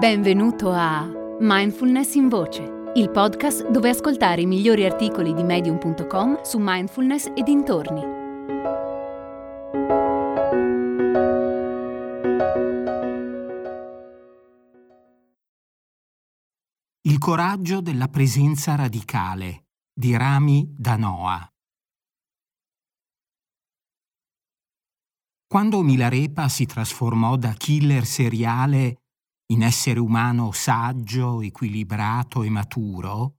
[0.00, 1.06] Benvenuto a
[1.40, 2.62] Mindfulness in Voce,
[2.94, 8.00] il podcast dove ascoltare i migliori articoli di medium.com su mindfulness e dintorni.
[17.02, 21.46] Il coraggio della presenza radicale di Rami Danoa.
[25.46, 29.00] Quando Milarepa si trasformò da killer seriale
[29.50, 33.36] in essere umano saggio, equilibrato e maturo,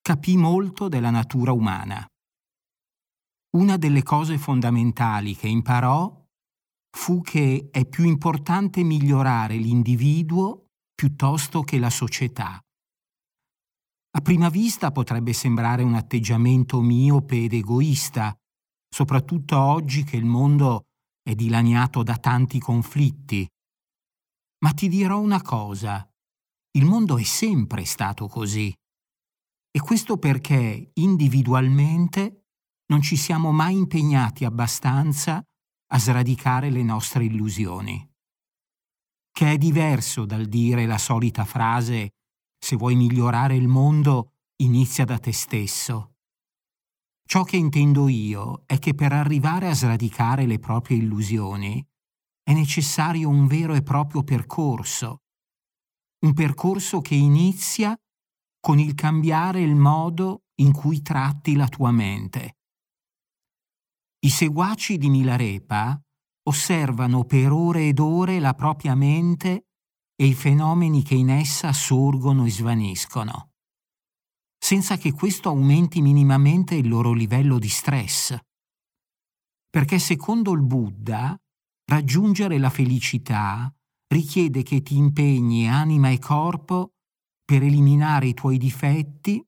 [0.00, 2.06] capì molto della natura umana.
[3.56, 6.22] Una delle cose fondamentali che imparò
[6.96, 12.60] fu che è più importante migliorare l'individuo piuttosto che la società.
[14.16, 18.36] A prima vista potrebbe sembrare un atteggiamento miope ed egoista,
[18.88, 20.82] soprattutto oggi che il mondo
[21.22, 23.48] è dilaniato da tanti conflitti
[24.64, 26.10] ma ti dirò una cosa,
[26.78, 28.74] il mondo è sempre stato così.
[29.70, 32.46] E questo perché individualmente
[32.86, 35.44] non ci siamo mai impegnati abbastanza
[35.88, 38.10] a sradicare le nostre illusioni.
[39.30, 42.12] Che è diverso dal dire la solita frase
[42.58, 46.14] se vuoi migliorare il mondo inizia da te stesso.
[47.26, 51.86] Ciò che intendo io è che per arrivare a sradicare le proprie illusioni
[52.44, 55.22] è necessario un vero e proprio percorso,
[56.24, 57.96] un percorso che inizia
[58.60, 62.58] con il cambiare il modo in cui tratti la tua mente.
[64.20, 66.00] I seguaci di Milarepa
[66.46, 69.66] osservano per ore ed ore la propria mente
[70.14, 73.52] e i fenomeni che in essa sorgono e svaniscono,
[74.58, 78.36] senza che questo aumenti minimamente il loro livello di stress.
[79.68, 81.36] Perché secondo il Buddha
[81.86, 83.72] Raggiungere la felicità
[84.08, 86.94] richiede che ti impegni anima e corpo
[87.44, 89.44] per eliminare i tuoi difetti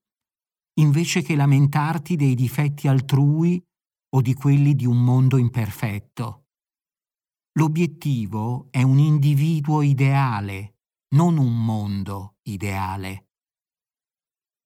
[0.78, 3.62] invece che lamentarti dei difetti altrui
[4.14, 6.44] o di quelli di un mondo imperfetto.
[7.58, 10.76] L'obiettivo è un individuo ideale,
[11.14, 13.30] non un mondo ideale.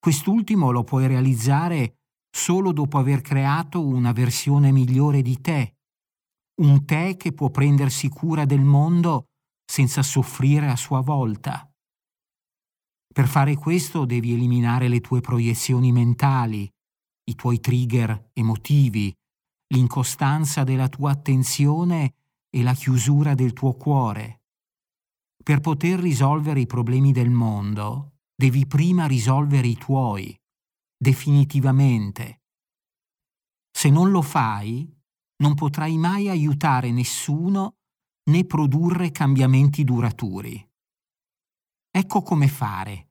[0.01, 1.99] Quest'ultimo lo puoi realizzare
[2.29, 5.80] solo dopo aver creato una versione migliore di te,
[6.61, 9.29] un te che può prendersi cura del mondo
[9.65, 11.71] senza soffrire a sua volta.
[13.13, 16.71] Per fare questo devi eliminare le tue proiezioni mentali,
[17.25, 19.15] i tuoi trigger emotivi,
[19.69, 22.15] l'incostanza della tua attenzione
[22.51, 24.43] e la chiusura del tuo cuore.
[25.43, 30.39] Per poter risolvere i problemi del mondo, devi prima risolvere i tuoi,
[30.97, 32.43] definitivamente.
[33.71, 35.00] Se non lo fai,
[35.41, 37.77] non potrai mai aiutare nessuno
[38.31, 40.69] né produrre cambiamenti duraturi.
[41.91, 43.09] Ecco come fare.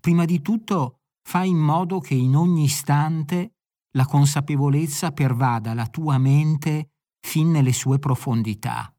[0.00, 3.54] Prima di tutto, fai in modo che in ogni istante
[3.96, 6.90] la consapevolezza pervada la tua mente
[7.20, 8.92] fin nelle sue profondità.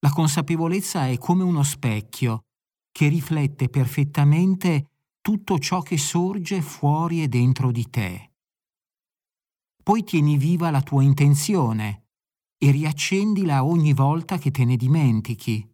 [0.00, 2.46] La consapevolezza è come uno specchio
[2.90, 4.90] che riflette perfettamente
[5.20, 8.33] tutto ciò che sorge fuori e dentro di te
[9.84, 12.06] poi tieni viva la tua intenzione
[12.56, 15.70] e riaccendila ogni volta che te ne dimentichi.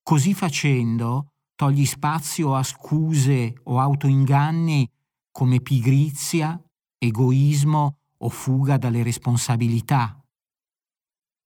[0.00, 4.88] Così facendo togli spazio a scuse o autoinganni
[5.32, 6.58] come pigrizia,
[6.98, 10.24] egoismo o fuga dalle responsabilità.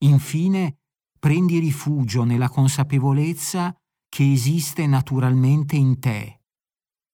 [0.05, 0.81] Infine,
[1.19, 3.75] prendi rifugio nella consapevolezza
[4.09, 6.43] che esiste naturalmente in te,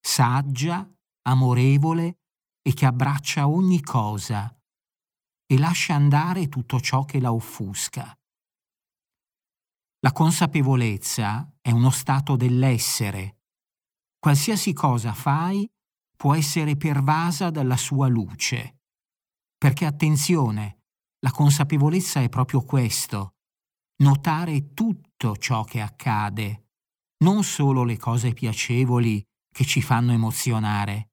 [0.01, 0.91] saggia,
[1.23, 2.19] amorevole
[2.63, 4.56] e che abbraccia ogni cosa,
[5.47, 8.17] e lascia andare tutto ciò che la offusca.
[10.01, 13.39] La consapevolezza è uno stato dell'essere.
[14.19, 15.69] Qualsiasi cosa fai
[16.17, 18.81] può essere pervasa dalla sua luce.
[19.57, 20.83] Perché attenzione,
[21.21, 23.37] la consapevolezza è proprio questo,
[24.03, 26.69] notare tutto ciò che accade,
[27.25, 31.11] non solo le cose piacevoli che ci fanno emozionare.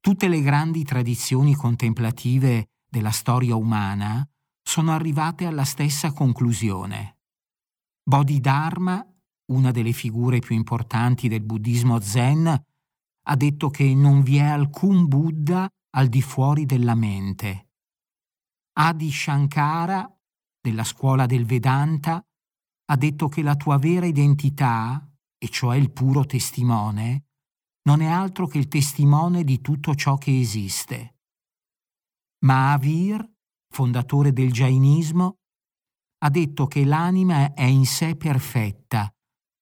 [0.00, 4.28] Tutte le grandi tradizioni contemplative della storia umana
[4.62, 7.18] sono arrivate alla stessa conclusione.
[8.02, 9.06] Bodhidharma,
[9.52, 12.46] una delle figure più importanti del buddismo zen,
[13.22, 17.68] ha detto che non vi è alcun Buddha al di fuori della mente.
[18.78, 20.10] Adi Shankara,
[20.60, 22.24] della scuola del Vedanta,
[22.86, 25.08] ha detto che la tua vera identità,
[25.38, 27.26] e cioè il puro testimone,
[27.82, 31.19] non è altro che il testimone di tutto ciò che esiste.
[32.42, 33.28] Mahavir,
[33.68, 35.40] fondatore del Jainismo,
[36.22, 39.12] ha detto che l'anima è in sé perfetta,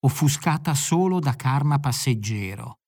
[0.05, 2.81] offuscata solo da karma passeggero.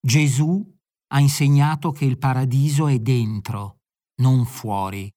[0.00, 0.64] Gesù
[1.12, 3.80] ha insegnato che il paradiso è dentro,
[4.20, 5.12] non fuori.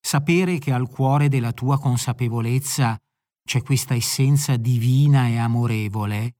[0.00, 3.00] Sapere che al cuore della tua consapevolezza
[3.42, 6.36] c'è questa essenza divina e amorevole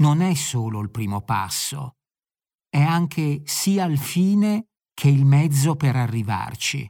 [0.00, 1.96] non è solo il primo passo,
[2.68, 4.69] è anche sia il fine
[5.00, 6.86] che il mezzo per arrivarci.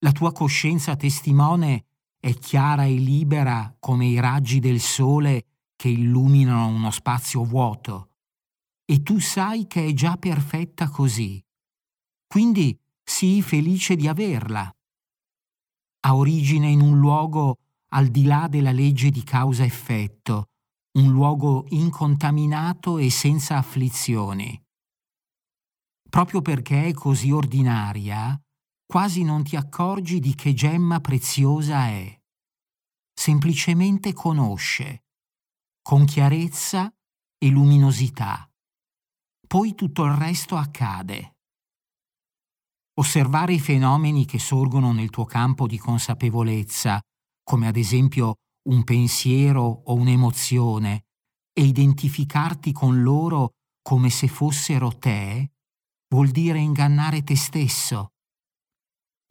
[0.00, 1.86] La tua coscienza testimone
[2.20, 5.46] è chiara e libera come i raggi del sole
[5.76, 8.10] che illuminano uno spazio vuoto,
[8.84, 11.42] e tu sai che è già perfetta così.
[12.26, 14.70] Quindi sii felice di averla.
[16.00, 17.60] Ha origine in un luogo
[17.94, 20.50] al di là della legge di causa-effetto,
[20.98, 24.63] un luogo incontaminato e senza afflizioni.
[26.14, 28.40] Proprio perché è così ordinaria,
[28.86, 32.20] quasi non ti accorgi di che gemma preziosa è.
[33.12, 35.06] Semplicemente conosce,
[35.82, 36.88] con chiarezza
[37.36, 38.48] e luminosità.
[39.44, 41.38] Poi tutto il resto accade.
[43.00, 47.00] Osservare i fenomeni che sorgono nel tuo campo di consapevolezza,
[47.42, 48.36] come ad esempio
[48.68, 51.06] un pensiero o un'emozione,
[51.52, 55.53] e identificarti con loro come se fossero te,
[56.14, 58.12] vuol dire ingannare te stesso.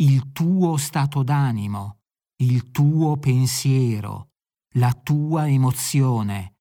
[0.01, 1.99] Il tuo stato d'animo,
[2.41, 4.31] il tuo pensiero,
[4.75, 6.57] la tua emozione,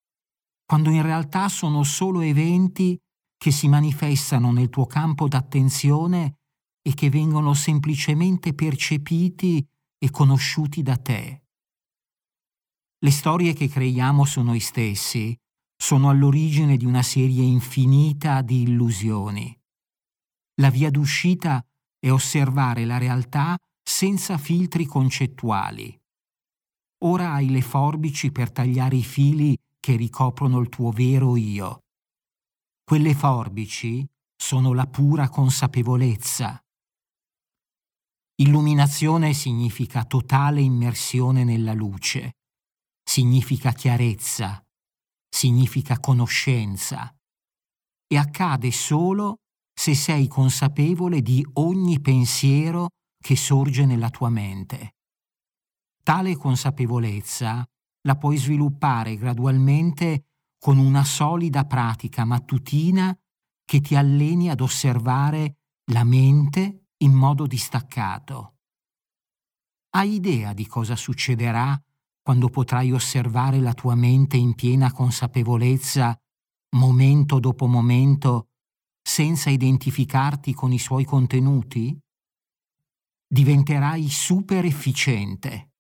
[0.65, 2.97] quando in realtà sono solo eventi
[3.37, 6.37] che si manifestano nel tuo campo d'attenzione
[6.81, 9.67] e che vengono semplicemente percepiti
[9.99, 11.47] e conosciuti da te.
[12.97, 15.37] Le storie che creiamo su noi stessi
[15.77, 19.61] sono all'origine di una serie infinita di illusioni.
[20.61, 21.65] La via d'uscita
[21.99, 25.99] è osservare la realtà senza filtri concettuali.
[27.05, 31.85] Ora hai le forbici per tagliare i fili che ricoprono il tuo vero io.
[32.85, 34.07] Quelle forbici
[34.37, 36.61] sono la pura consapevolezza.
[38.37, 42.33] Illuminazione significa totale immersione nella luce,
[43.03, 44.65] significa chiarezza,
[45.29, 47.15] significa conoscenza
[48.07, 49.42] e accade solo
[49.83, 52.91] se sei consapevole di ogni pensiero
[53.21, 54.95] che sorge nella tua mente.
[56.05, 57.69] Tale consapevolezza
[58.03, 60.27] la puoi sviluppare gradualmente
[60.57, 63.13] con una solida pratica mattutina
[63.65, 65.57] che ti alleni ad osservare
[65.91, 68.59] la mente in modo distaccato.
[69.97, 71.77] Hai idea di cosa succederà
[72.23, 76.17] quando potrai osservare la tua mente in piena consapevolezza,
[76.77, 78.47] momento dopo momento,
[79.03, 81.99] senza identificarti con i suoi contenuti?
[83.27, 85.73] Diventerai super efficiente.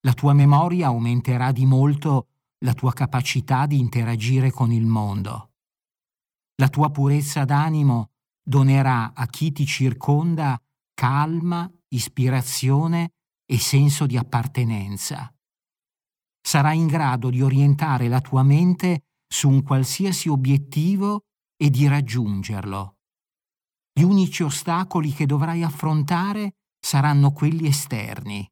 [0.00, 2.28] La tua memoria aumenterà di molto
[2.64, 5.52] la tua capacità di interagire con il mondo.
[6.56, 8.10] La tua purezza d'animo
[8.42, 10.60] donerà a chi ti circonda
[10.94, 13.12] calma, ispirazione
[13.44, 15.30] e senso di appartenenza.
[16.40, 21.25] Sarai in grado di orientare la tua mente su un qualsiasi obiettivo
[21.56, 22.96] e di raggiungerlo.
[23.92, 28.46] Gli unici ostacoli che dovrai affrontare saranno quelli esterni.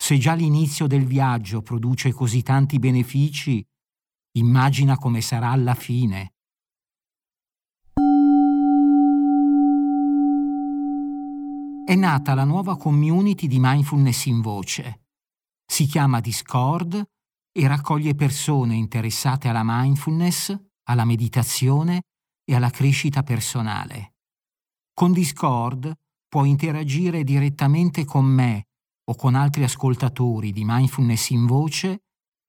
[0.00, 3.62] Se già l'inizio del viaggio produce così tanti benefici,
[4.38, 6.32] immagina come sarà alla fine.
[11.84, 15.06] È nata la nuova community di mindfulness in voce.
[15.66, 17.02] Si chiama Discord
[17.50, 20.54] e raccoglie persone interessate alla mindfulness,
[20.88, 22.02] alla meditazione
[22.44, 24.14] e alla crescita personale.
[24.92, 25.92] Con Discord
[26.26, 28.64] puoi interagire direttamente con me
[29.08, 32.02] o con altri ascoltatori di mindfulness in voce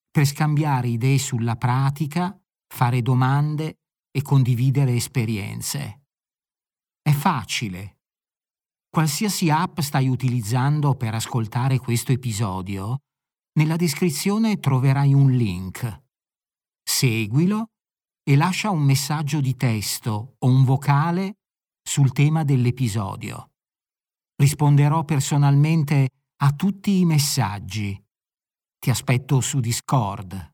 [0.10, 3.79] per scambiare idee sulla pratica, fare domande
[4.12, 6.01] e condividere esperienze.
[7.01, 8.00] È facile.
[8.89, 13.01] Qualsiasi app stai utilizzando per ascoltare questo episodio,
[13.60, 16.03] nella descrizione troverai un link.
[16.84, 17.69] Seguilo
[18.30, 21.38] e lascia un messaggio di testo o un vocale
[21.82, 23.54] sul tema dell'episodio.
[24.36, 26.10] Risponderò personalmente
[26.44, 28.00] a tutti i messaggi.
[28.78, 30.52] Ti aspetto su Discord.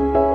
[0.00, 0.29] Bye.